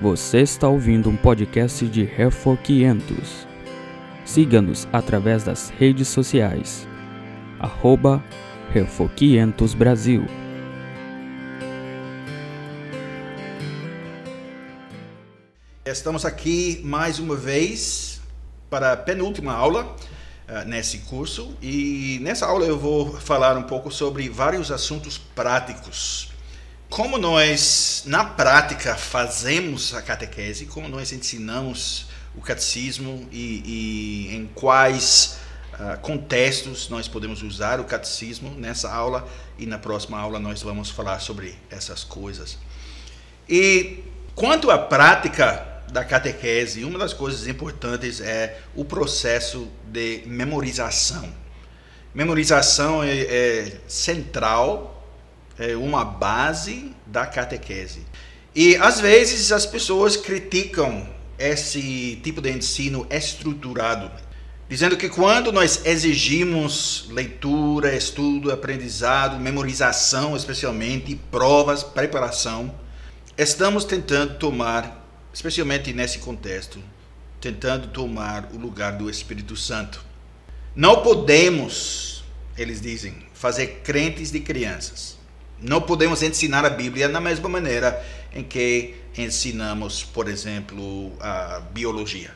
[0.00, 3.46] Você está ouvindo um podcast de Refor 500.
[4.24, 6.88] Siga-nos através das redes sociais.
[7.58, 8.24] Arroba
[8.72, 10.24] Refor 500 Brasil.
[15.84, 18.22] Estamos aqui mais uma vez
[18.70, 23.90] para a penúltima aula uh, nesse curso e nessa aula eu vou falar um pouco
[23.90, 26.32] sobre vários assuntos práticos.
[26.88, 34.46] Como nós, na prática, fazemos a catequese, como nós ensinamos o catecismo e, e em
[34.54, 35.38] quais
[35.74, 40.90] uh, contextos nós podemos usar o catecismo nessa aula e na próxima aula nós vamos
[40.90, 42.56] falar sobre essas coisas.
[43.48, 51.28] E quanto à prática da catequese, uma das coisas importantes é o processo de memorização.
[52.14, 54.99] Memorização é, é central,
[55.60, 58.00] é uma base da catequese.
[58.54, 61.06] E às vezes as pessoas criticam
[61.38, 64.10] esse tipo de ensino estruturado,
[64.68, 72.74] dizendo que quando nós exigimos leitura, estudo, aprendizado, memorização, especialmente provas, preparação,
[73.36, 74.98] estamos tentando tomar
[75.32, 76.82] especialmente nesse contexto,
[77.40, 80.04] tentando tomar o lugar do Espírito Santo.
[80.74, 82.24] Não podemos,
[82.56, 85.19] eles dizem, fazer crentes de crianças.
[85.60, 88.02] Não podemos ensinar a Bíblia da mesma maneira
[88.34, 92.30] em que ensinamos, por exemplo, a biologia.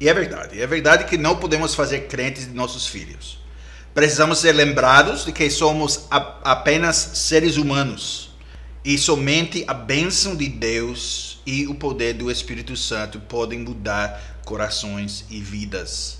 [0.00, 3.38] E é verdade, é verdade que não podemos fazer crentes de nossos filhos.
[3.94, 8.30] Precisamos ser lembrados de que somos apenas seres humanos
[8.84, 15.24] e somente a bênção de Deus e o poder do Espírito Santo podem mudar corações
[15.30, 16.18] e vidas.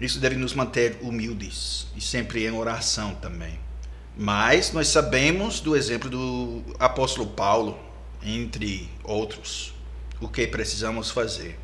[0.00, 3.58] Isso deve nos manter humildes e sempre em oração também.
[4.16, 7.78] Mas nós sabemos do exemplo do apóstolo Paulo,
[8.22, 9.72] entre outros,
[10.20, 11.58] o que precisamos fazer.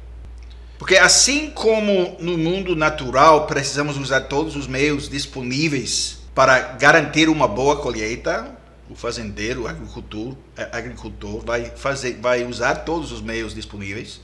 [0.79, 7.49] Porque assim como no mundo natural precisamos usar todos os meios disponíveis para garantir uma
[7.49, 8.55] boa colheita,
[8.89, 14.21] o fazendeiro, o agricultor, é, agricultor vai, fazer, vai usar todos os meios disponíveis.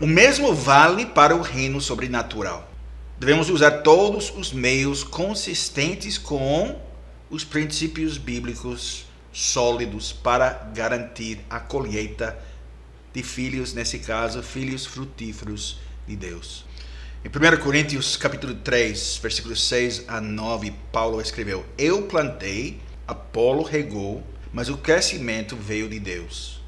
[0.00, 2.68] O mesmo vale para o reino sobrenatural.
[3.18, 6.78] Devemos usar todos os meios consistentes com
[7.28, 12.38] os princípios bíblicos sólidos para garantir a colheita
[13.12, 16.64] de filhos, nesse caso, filhos frutíferos de Deus.
[17.24, 24.22] Em 1 Coríntios capítulo 3, versículos 6 a 9, Paulo escreveu: Eu plantei, Apolo regou,
[24.52, 26.60] mas o crescimento veio de Deus.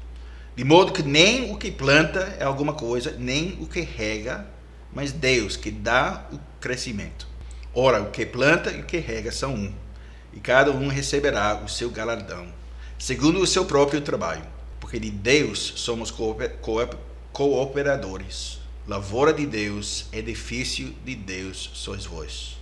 [0.55, 4.45] De modo que nem o que planta é alguma coisa, nem o que rega,
[4.93, 7.25] mas Deus que dá o crescimento.
[7.73, 9.73] Ora, o que planta e o que rega são um,
[10.33, 12.47] e cada um receberá o seu galardão,
[12.97, 14.43] segundo o seu próprio trabalho,
[14.79, 16.11] porque de Deus somos
[17.31, 18.59] cooperadores.
[18.87, 22.57] Lavoura de Deus, edifício de Deus sois vós.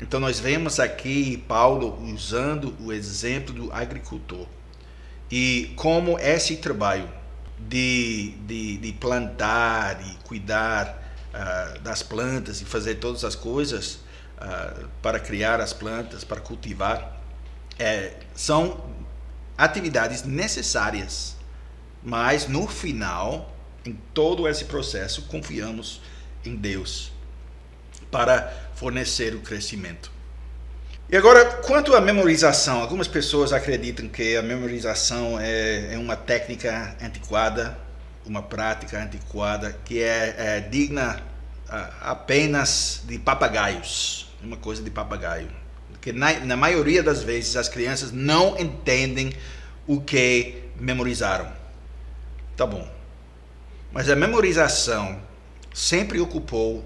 [0.00, 4.46] Então nós vemos aqui Paulo usando o exemplo do agricultor
[5.30, 7.08] e como esse trabalho
[7.58, 14.00] de, de, de plantar e cuidar uh, das plantas e fazer todas as coisas
[14.44, 17.20] uh, para criar as plantas, para cultivar,
[17.78, 18.84] é, são
[19.56, 21.36] atividades necessárias,
[22.02, 23.52] mas no final,
[23.84, 26.02] em todo esse processo, confiamos
[26.44, 27.12] em Deus
[28.10, 30.12] para fornecer o crescimento.
[31.08, 36.96] E agora, quanto à memorização, algumas pessoas acreditam que a memorização é, é uma técnica
[37.00, 37.76] antiquada,
[38.24, 41.22] uma prática antiquada, que é, é digna
[42.00, 45.48] apenas de papagaios, uma coisa de papagaio.
[46.00, 49.32] Que na, na maioria das vezes as crianças não entendem
[49.86, 51.50] o que memorizaram.
[52.56, 52.88] Tá bom.
[53.92, 55.20] Mas a memorização
[55.72, 56.84] sempre ocupou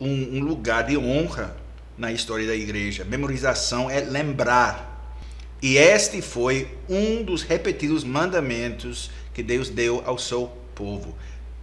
[0.00, 1.56] um, um lugar de honra
[1.96, 3.04] na história da igreja.
[3.04, 5.16] Memorização é lembrar.
[5.62, 11.14] E este foi um dos repetidos mandamentos que Deus deu ao seu povo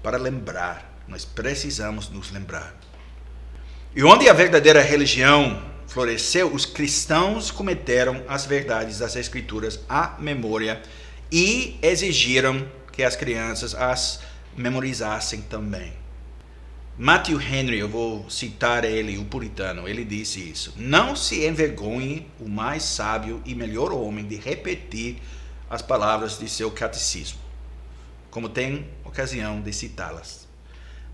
[0.04, 1.01] para lembrar.
[1.07, 2.75] Nós precisamos nos lembrar.
[3.98, 10.84] E onde a verdadeira religião floresceu, os cristãos cometeram as verdades das Escrituras à memória
[11.32, 12.64] e exigiram
[12.94, 14.20] que as crianças as
[14.56, 15.94] memorizassem também.
[16.96, 20.76] Matthew Henry, eu vou citar ele, o puritano, ele disse isso.
[20.78, 25.18] Não se envergonhe o mais sábio e melhor homem de repetir
[25.68, 27.40] as palavras de seu catecismo,
[28.30, 30.48] como tem ocasião de citá-las.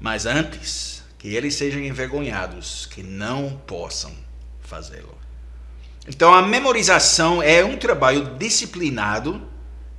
[0.01, 4.11] Mas antes que eles sejam envergonhados, que não possam
[4.59, 5.17] fazê-lo.
[6.05, 9.41] Então a memorização é um trabalho disciplinado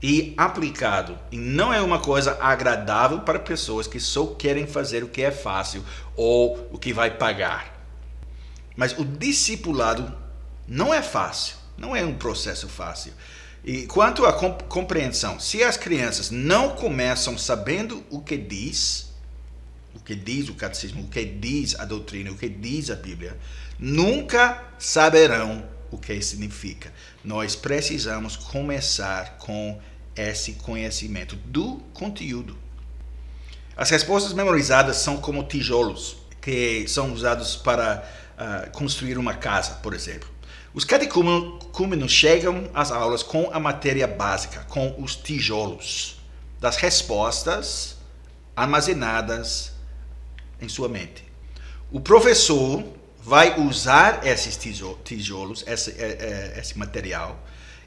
[0.03, 1.19] e aplicado.
[1.33, 5.31] E não é uma coisa agradável para pessoas que só querem fazer o que é
[5.31, 5.83] fácil
[6.15, 7.75] ou o que vai pagar.
[8.77, 10.15] Mas o discipulado
[10.69, 13.15] não é fácil, não é um processo fácil.
[13.65, 19.14] E quanto à compreensão, se as crianças não começam sabendo o que diz,
[20.05, 23.39] que diz o catecismo, o que diz a doutrina, o que diz a Bíblia,
[23.79, 26.93] nunca saberão o que significa.
[27.25, 29.81] Nós precisamos começar com
[30.15, 32.57] esse conhecimento do conteúdo.
[33.77, 39.95] As respostas memorizadas são como tijolos que são usados para uh, construir uma casa, por
[39.95, 40.29] exemplo.
[40.75, 46.21] Os catecúmenos chegam às aulas com a matéria básica, com os tijolos
[46.61, 47.97] das respostas
[48.55, 49.74] armazenadas
[50.65, 51.25] em sua mente.
[51.93, 52.83] O professor
[53.23, 54.59] vai usar esses
[55.05, 57.39] tijolos, esse, é, é, esse material,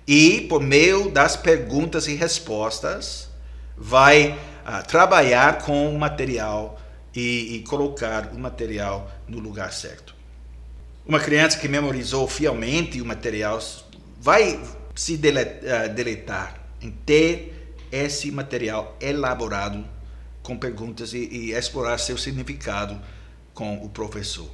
[0.07, 3.29] e por meio das perguntas e respostas
[3.75, 6.79] vai uh, trabalhar com o material
[7.13, 10.15] e, e colocar o material no lugar certo.
[11.05, 13.59] Uma criança que memorizou fielmente o material
[14.19, 14.59] vai
[14.95, 19.85] se uh, deletar em ter esse material elaborado
[20.47, 22.97] com perguntas e, e explorar seu significado
[23.53, 24.49] com o professor.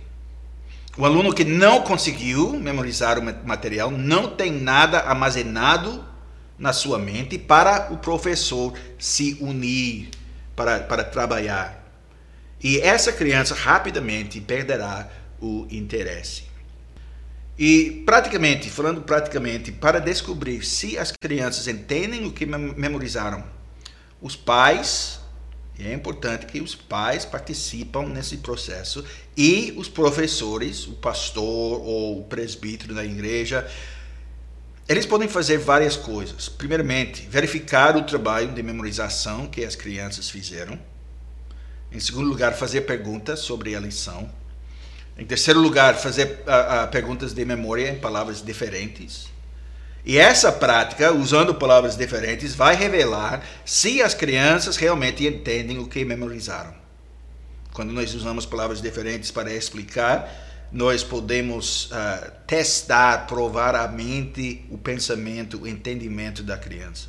[0.98, 6.04] O aluno que não conseguiu memorizar o material não tem nada armazenado
[6.58, 10.10] na sua mente para o professor se unir,
[10.56, 11.88] para, para trabalhar.
[12.60, 15.08] E essa criança rapidamente perderá
[15.40, 16.46] o interesse.
[17.58, 23.44] E praticamente, falando praticamente, para descobrir se as crianças entendem o que memorizaram,
[24.20, 25.23] os pais
[25.78, 29.04] e é importante que os pais participam nesse processo
[29.36, 33.68] e os professores, o pastor ou o presbítero da igreja,
[34.88, 36.48] eles podem fazer várias coisas.
[36.48, 40.80] Primeiramente, verificar o trabalho de memorização que as crianças fizeram.
[41.92, 44.30] Em segundo lugar, fazer perguntas sobre a lição.
[45.18, 49.33] Em terceiro lugar, fazer uh, uh, perguntas de memória em palavras diferentes.
[50.06, 56.04] E essa prática, usando palavras diferentes, vai revelar se as crianças realmente entendem o que
[56.04, 56.74] memorizaram.
[57.72, 60.30] Quando nós usamos palavras diferentes para explicar,
[60.72, 67.08] nós podemos uh, testar, provar a mente, o pensamento, o entendimento da criança.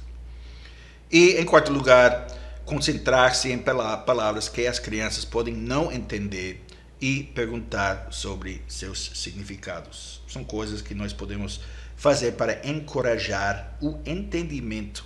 [1.10, 2.26] E, em quarto lugar,
[2.64, 6.64] concentrar-se em palavras que as crianças podem não entender
[7.00, 10.22] e perguntar sobre seus significados.
[10.28, 11.60] São coisas que nós podemos
[11.96, 15.04] fazer para encorajar o entendimento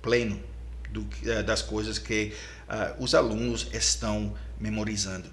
[0.00, 0.40] pleno
[0.90, 2.32] do, eh, das coisas que
[2.68, 5.30] uh, os alunos estão memorizando.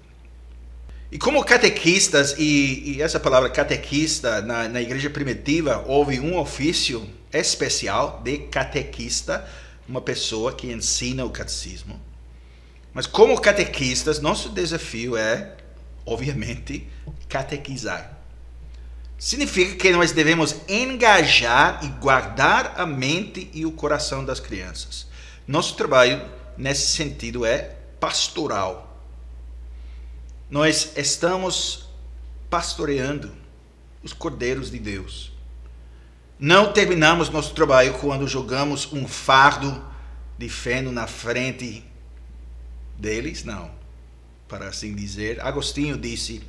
[1.10, 7.08] E como catequistas, e, e essa palavra catequista na, na igreja primitiva, houve um ofício
[7.32, 9.48] especial de catequista,
[9.88, 12.00] uma pessoa que ensina o catecismo.
[12.92, 15.56] Mas como catequistas, nosso desafio é,
[16.06, 16.88] obviamente,
[17.28, 18.13] catequizar.
[19.24, 25.06] Significa que nós devemos engajar e guardar a mente e o coração das crianças.
[25.48, 26.22] Nosso trabalho
[26.58, 29.02] nesse sentido é pastoral.
[30.50, 31.88] Nós estamos
[32.50, 33.34] pastoreando
[34.02, 35.32] os cordeiros de Deus.
[36.38, 39.82] Não terminamos nosso trabalho quando jogamos um fardo
[40.36, 41.82] de feno na frente
[42.98, 43.70] deles, não.
[44.46, 46.42] Para assim dizer, Agostinho disse: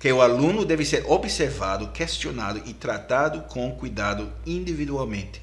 [0.00, 5.42] que o aluno deve ser observado, questionado e tratado com cuidado individualmente.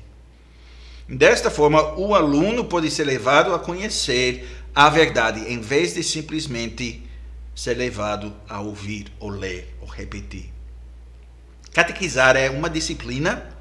[1.07, 7.07] Desta forma, o aluno pode ser levado a conhecer a verdade, em vez de simplesmente
[7.55, 10.51] ser levado a ouvir, ou ler, ou repetir.
[11.71, 13.55] Catequizar é uma disciplina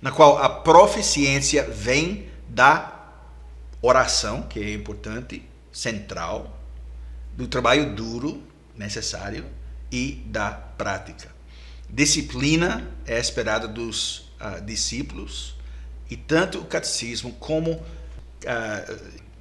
[0.00, 3.12] na qual a proficiência vem da
[3.82, 6.58] oração, que é importante, central,
[7.36, 8.42] do trabalho duro
[8.74, 9.57] necessário
[9.90, 11.28] e da prática.
[11.88, 15.54] Disciplina é esperada dos uh, discípulos
[16.10, 17.84] e tanto o catecismo como uh,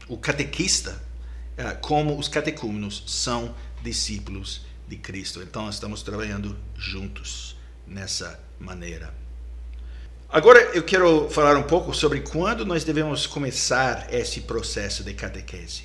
[0.08, 1.02] o catequista,
[1.58, 5.42] uh, como os catecúmenos são discípulos de Cristo.
[5.42, 9.14] Então estamos trabalhando juntos nessa maneira.
[10.30, 15.84] Agora eu quero falar um pouco sobre quando nós devemos começar esse processo de catequese.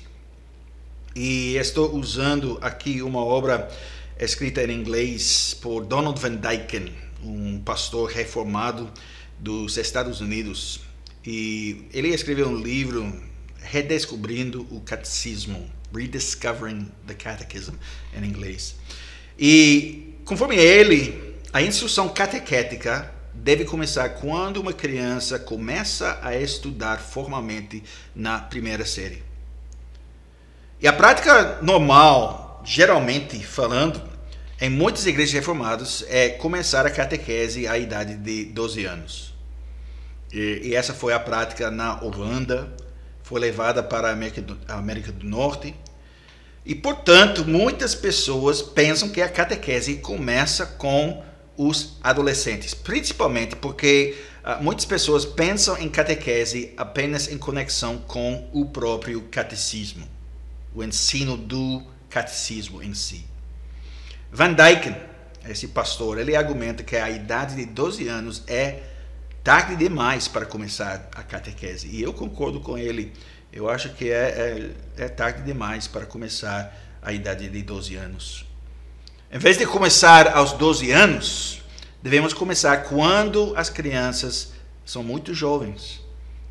[1.15, 3.69] E estou usando aqui uma obra
[4.19, 6.93] escrita em inglês por Donald Van Dyken,
[7.23, 8.91] um pastor reformado
[9.39, 10.81] dos Estados Unidos.
[11.25, 13.21] E ele escreveu um livro
[13.61, 17.73] redescobrindo o catecismo, Rediscovering the Catechism
[18.15, 18.75] em inglês.
[19.37, 27.83] E conforme ele, a instrução catequética deve começar quando uma criança começa a estudar formalmente
[28.15, 29.23] na primeira série.
[30.81, 34.01] E a prática normal, geralmente falando,
[34.59, 39.33] em muitas igrejas reformadas, é começar a catequese à idade de 12 anos.
[40.31, 42.73] E, e essa foi a prática na Holanda,
[43.23, 45.75] foi levada para a América do, a América do Norte.
[46.65, 51.21] E, portanto, muitas pessoas pensam que a catequese começa com
[51.57, 58.65] os adolescentes, principalmente porque uh, muitas pessoas pensam em catequese apenas em conexão com o
[58.65, 60.07] próprio catecismo,
[60.73, 63.25] o ensino do catecismo em si.
[64.31, 64.95] Van Dyken,
[65.49, 68.83] esse pastor, ele argumenta que a idade de 12 anos é
[69.43, 71.87] tarde demais para começar a catequese.
[71.87, 73.11] E eu concordo com ele.
[73.51, 78.45] Eu acho que é, é, é tarde demais para começar a idade de 12 anos.
[79.31, 81.63] Em vez de começar aos 12 anos,
[82.01, 84.53] devemos começar quando as crianças
[84.85, 86.02] são muito jovens.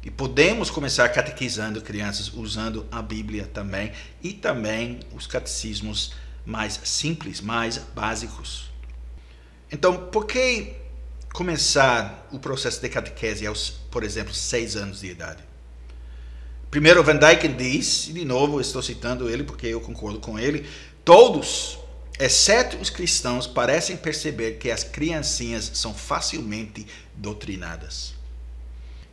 [0.04, 3.92] E podemos começar catequizando crianças usando a Bíblia também
[4.22, 6.12] e também os catecismos
[6.44, 8.70] mais simples, mais básicos.
[9.70, 10.74] Então, por que
[11.32, 15.42] começar o processo de catequese aos, por exemplo, seis anos de idade?
[16.70, 20.66] Primeiro, Van Dyken diz, e de novo estou citando ele porque eu concordo com ele,
[21.04, 21.78] todos
[22.18, 28.14] exceto os cristãos, parecem perceber que as criancinhas são facilmente doutrinadas.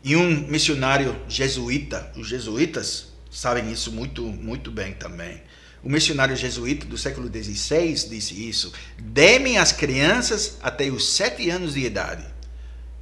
[0.04, 5.42] E um missionário jesuíta, os jesuítas sabem isso muito, muito bem também.
[5.84, 11.74] O missionário jesuíta do século XVI disse isso: Demem as crianças até os sete anos
[11.74, 12.26] de idade,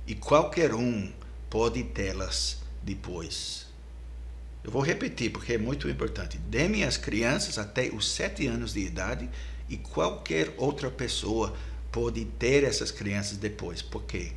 [0.07, 1.11] e qualquer um
[1.49, 3.67] pode tê-las depois.
[4.63, 6.37] Eu vou repetir porque é muito importante.
[6.37, 9.29] Demem as crianças até os sete anos de idade,
[9.69, 11.55] e qualquer outra pessoa
[11.91, 13.81] pode ter essas crianças depois.
[13.81, 14.33] Por quê?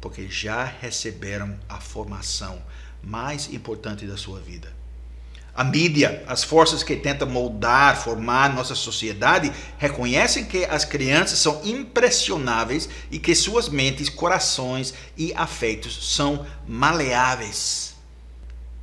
[0.00, 2.62] Porque já receberam a formação
[3.02, 4.72] mais importante da sua vida.
[5.54, 11.60] A mídia, as forças que tentam moldar, formar nossa sociedade, reconhecem que as crianças são
[11.64, 17.94] impressionáveis e que suas mentes, corações e afetos são maleáveis.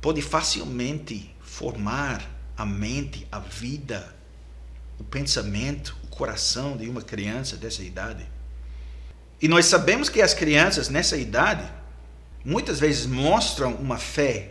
[0.00, 2.22] Pode facilmente formar
[2.56, 4.18] a mente, a vida
[4.98, 8.26] o pensamento, o coração de uma criança dessa idade.
[9.40, 11.64] E nós sabemos que as crianças nessa idade
[12.44, 14.50] muitas vezes mostram uma fé,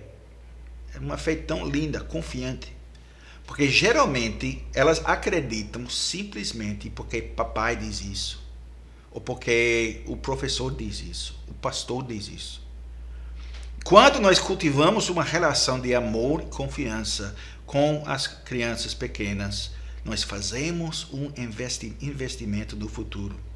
[0.99, 2.75] uma fé tão linda, confiante,
[3.45, 8.43] porque geralmente elas acreditam simplesmente porque papai diz isso,
[9.11, 12.67] ou porque o professor diz isso, o pastor diz isso.
[13.83, 19.71] Quando nós cultivamos uma relação de amor e confiança com as crianças pequenas,
[20.03, 21.31] nós fazemos um
[22.01, 23.46] investimento do futuro.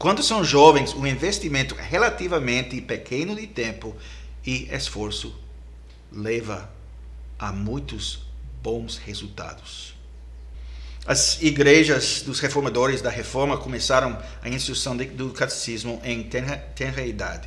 [0.00, 3.94] Quando são jovens, um investimento relativamente pequeno de tempo
[4.42, 5.38] e esforço
[6.10, 6.72] leva
[7.38, 8.22] a muitos
[8.62, 9.94] bons resultados.
[11.04, 17.46] As igrejas dos reformadores da reforma começaram a instrução do catecismo em tenra, idade.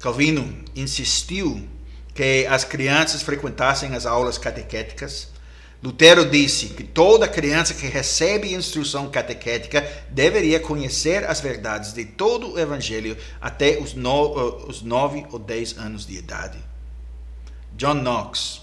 [0.00, 1.64] Calvino insistiu
[2.12, 5.28] que as crianças frequentassem as aulas catequéticas
[5.80, 12.54] Lutero disse que toda criança que recebe instrução catequética deveria conhecer as verdades de todo
[12.54, 16.58] o Evangelho até os, no, uh, os nove ou dez anos de idade.
[17.76, 18.62] John Knox,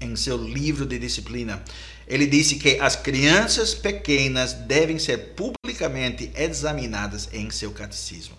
[0.00, 1.60] em seu livro de disciplina,
[2.06, 8.36] ele disse que as crianças pequenas devem ser publicamente examinadas em seu catecismo,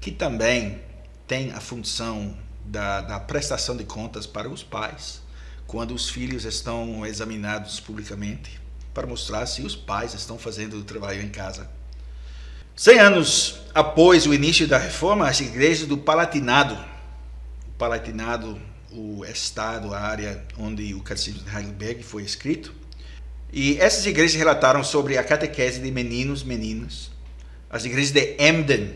[0.00, 0.80] que também
[1.28, 5.21] tem a função da, da prestação de contas para os pais
[5.72, 8.60] quando os filhos estão examinados publicamente
[8.92, 11.70] para mostrar se os pais estão fazendo o trabalho em casa.
[12.76, 18.60] Cem anos após o início da reforma, as igrejas do Palatinado, o Palatinado,
[18.90, 22.74] o estado, a área onde o Catecismo de Heidelberg foi escrito,
[23.50, 27.10] e essas igrejas relataram sobre a catequese de meninos, meninas.
[27.70, 28.94] As igrejas de Emden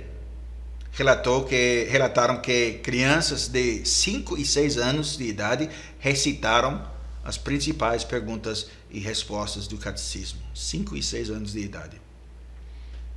[0.97, 6.83] relatou que, relataram que crianças de 5 e 6 anos de idade recitaram
[7.23, 10.41] as principais perguntas e respostas do catecismo.
[10.55, 12.01] 5 e 6 anos de idade.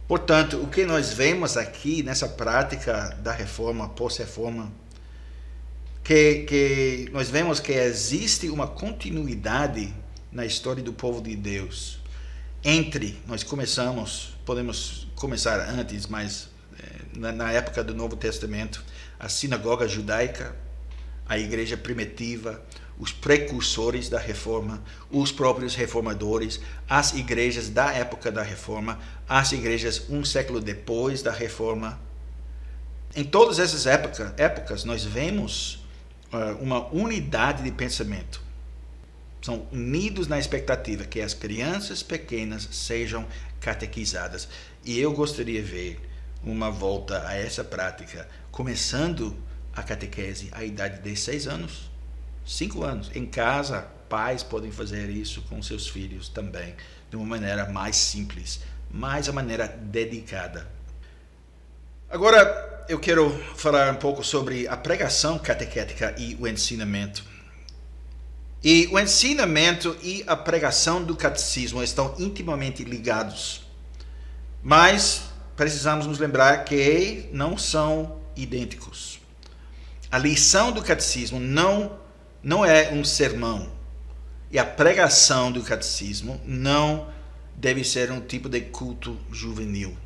[0.09, 4.71] Portanto, o que nós vemos aqui nessa prática da reforma, pós-reforma,
[6.03, 9.93] que, que nós vemos que existe uma continuidade
[10.31, 12.00] na história do povo de Deus.
[12.62, 16.50] Entre, nós começamos, podemos começar antes, mas
[17.15, 18.83] na, na época do Novo Testamento,
[19.19, 20.55] a sinagoga judaica,
[21.27, 22.63] a igreja primitiva,
[22.98, 30.09] os precursores da reforma, os próprios reformadores, as igrejas da época da reforma, as igrejas
[30.09, 32.00] um século depois da reforma.
[33.15, 35.86] Em todas essas época, épocas, nós vemos
[36.33, 38.41] uh, uma unidade de pensamento.
[39.41, 43.25] São unidos na expectativa que as crianças pequenas sejam
[43.62, 44.50] catequizadas.
[44.83, 46.08] E eu gostaria de ver
[46.43, 49.36] uma volta a essa prática, começando
[49.75, 51.89] a catequese à idade de seis anos,
[52.46, 53.12] cinco anos.
[53.15, 56.75] Em casa, pais podem fazer isso com seus filhos também,
[57.10, 60.67] de uma maneira mais simples, mais a maneira dedicada.
[62.10, 67.24] Agora, eu quero falar um pouco sobre a pregação catequética e o ensinamento.
[68.63, 73.63] E o ensinamento e a pregação do catecismo estão intimamente ligados.
[74.62, 75.28] Mas
[75.59, 79.19] precisamos nos lembrar que não são idênticos.
[80.09, 81.99] A lição do catecismo não,
[82.41, 83.69] não é um sermão.
[84.49, 87.09] E a pregação do catecismo não
[87.57, 89.97] deve ser um tipo de culto juvenil.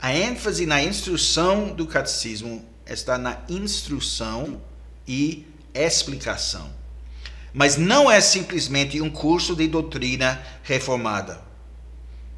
[0.00, 4.62] A ênfase na instrução do catecismo está na instrução
[5.08, 5.44] e
[5.74, 6.70] explicação.
[7.52, 11.47] Mas não é simplesmente um curso de doutrina reformada.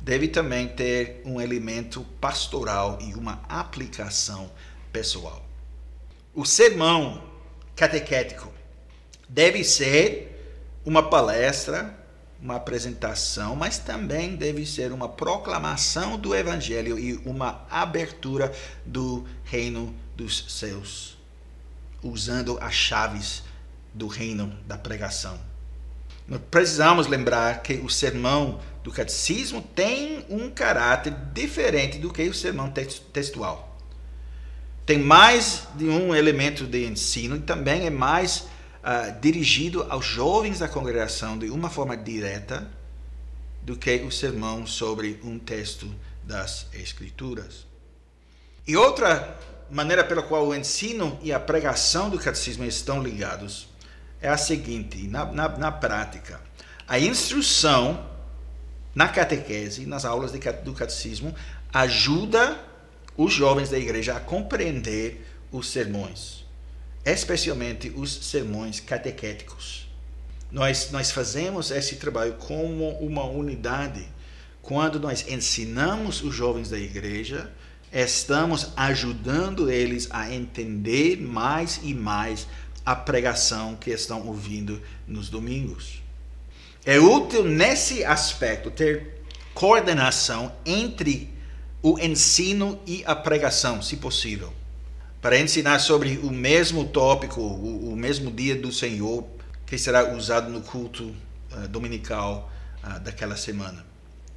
[0.00, 4.50] Deve também ter um elemento pastoral e uma aplicação
[4.92, 5.44] pessoal.
[6.34, 7.22] O sermão
[7.76, 8.52] catequético
[9.28, 12.00] deve ser uma palestra
[12.42, 18.52] uma apresentação, mas também deve ser uma proclamação do Evangelho e uma abertura
[18.84, 21.18] do reino dos céus,
[22.02, 23.42] usando as chaves
[23.92, 25.49] do reino da pregação.
[26.30, 32.32] Nós precisamos lembrar que o sermão do catecismo tem um caráter diferente do que o
[32.32, 32.72] sermão
[33.12, 33.76] textual.
[34.86, 38.46] Tem mais de um elemento de ensino e também é mais
[38.78, 42.70] uh, dirigido aos jovens da congregação de uma forma direta
[43.60, 47.66] do que o sermão sobre um texto das Escrituras.
[48.68, 49.36] E outra
[49.68, 53.69] maneira pela qual o ensino e a pregação do catecismo estão ligados
[54.20, 56.40] é a seguinte: na, na, na prática,
[56.86, 58.08] a instrução
[58.94, 61.34] na catequese, nas aulas de, do catecismo,
[61.72, 62.58] ajuda
[63.16, 66.40] os jovens da igreja a compreender os sermões
[67.04, 69.88] especialmente os sermões catequéticos.
[70.50, 74.06] Nós, nós fazemos esse trabalho como uma unidade.
[74.60, 77.50] Quando nós ensinamos os jovens da igreja,
[77.92, 82.46] estamos ajudando eles a entender mais e mais
[82.84, 86.02] a pregação que estão ouvindo nos domingos.
[86.84, 89.22] É útil nesse aspecto ter
[89.54, 91.32] coordenação entre
[91.82, 94.52] o ensino e a pregação, se possível
[95.20, 99.26] para ensinar sobre o mesmo tópico, o, o mesmo dia do Senhor,
[99.66, 101.04] que será usado no culto
[101.52, 102.50] uh, dominical
[102.82, 103.84] uh, daquela semana.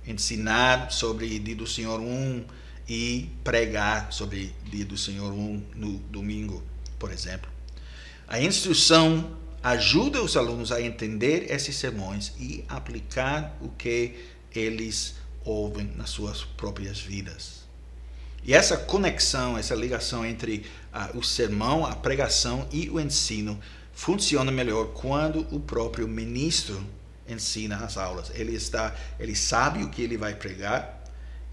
[0.06, 2.44] Ensinar sobre dia do Senhor 1
[2.90, 6.62] e pregar sobre dia do Senhor 1 no domingo,
[7.00, 7.53] por exemplo.
[8.28, 14.16] A instrução ajuda os alunos a entender esses sermões e aplicar o que
[14.54, 17.64] eles ouvem nas suas próprias vidas.
[18.44, 23.58] E essa conexão, essa ligação entre uh, o sermão, a pregação e o ensino
[23.94, 26.86] funciona melhor quando o próprio ministro
[27.28, 28.32] ensina as aulas.
[28.36, 31.03] Ele está, ele sabe o que ele vai pregar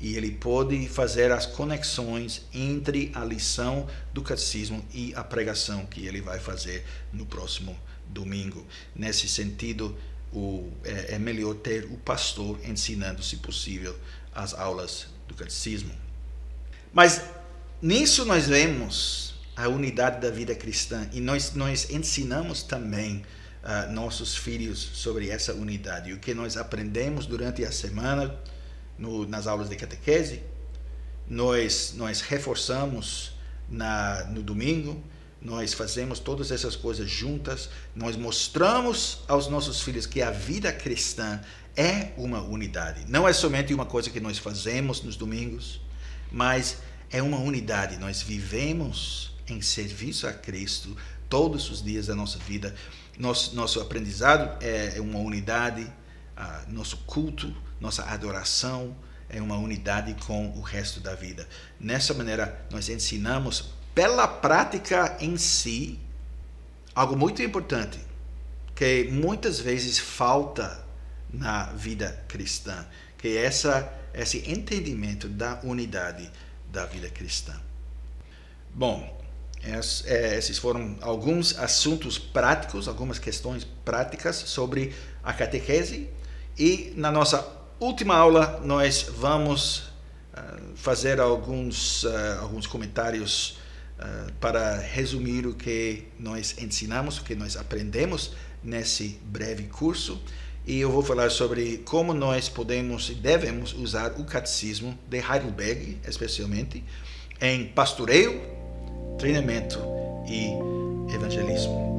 [0.01, 6.07] e ele pode fazer as conexões entre a lição do catecismo e a pregação que
[6.07, 8.67] ele vai fazer no próximo domingo.
[8.95, 9.97] Nesse sentido,
[10.33, 13.95] o, é, é melhor ter o pastor ensinando, se possível,
[14.35, 15.93] as aulas do catecismo.
[16.93, 17.23] Mas
[17.83, 23.23] nisso nós vemos a unidade da vida cristã e nós, nós ensinamos também
[23.63, 26.13] uh, nossos filhos sobre essa unidade.
[26.13, 28.35] O que nós aprendemos durante a semana
[29.01, 30.43] no, nas aulas de catequese,
[31.29, 33.33] nós, nós reforçamos
[33.69, 35.03] na, no domingo,
[35.41, 41.41] nós fazemos todas essas coisas juntas, nós mostramos aos nossos filhos que a vida cristã
[41.75, 43.07] é uma unidade.
[43.09, 45.81] Não é somente uma coisa que nós fazemos nos domingos,
[46.31, 46.79] mas
[47.11, 47.97] é uma unidade.
[47.97, 50.95] Nós vivemos em serviço a Cristo
[51.29, 52.75] todos os dias da nossa vida.
[53.19, 55.83] Nosso, nosso aprendizado é, é uma unidade,
[56.37, 58.95] uh, nosso culto, nossa adoração
[59.29, 61.49] é uma unidade com o resto da vida.
[61.79, 65.99] Nessa maneira, nós ensinamos pela prática em si
[66.95, 67.99] algo muito importante
[68.75, 70.85] que muitas vezes falta
[71.33, 76.31] na vida cristã, que é essa esse entendimento da unidade
[76.73, 77.59] da vida cristã.
[78.75, 79.19] Bom,
[79.63, 86.09] É, esses foram alguns assuntos práticos, algumas questões práticas sobre a catequese.
[86.59, 89.91] E na nossa última aula, nós vamos
[90.35, 93.59] uh, fazer alguns, uh, alguns comentários
[93.99, 100.21] uh, para resumir o que nós ensinamos, o que nós aprendemos nesse breve curso.
[100.67, 105.99] E eu vou falar sobre como nós podemos e devemos usar o catecismo de Heidelberg,
[106.07, 106.85] especialmente,
[107.41, 108.43] em pastoreio,
[109.19, 109.79] treinamento
[110.29, 111.90] e evangelismo.